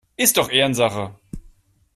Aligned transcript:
Ist 0.17 0.37
doch 0.37 0.49
Ehrensache! 0.49 1.13